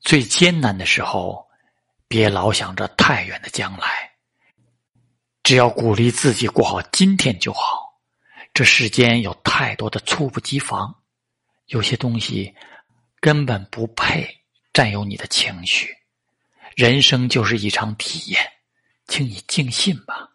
[0.00, 1.44] 最艰难的时候
[2.06, 4.12] 别老想着太远的将来
[5.42, 7.86] 只要鼓励自己过好今天就好。
[8.54, 10.94] 这世间有太多的猝不及防
[11.66, 12.54] 有些东西
[13.20, 14.26] 根本不配
[14.72, 15.94] 占有你的情绪。
[16.74, 18.40] 人生就是一场体验
[19.08, 20.25] 请你尽兴吧。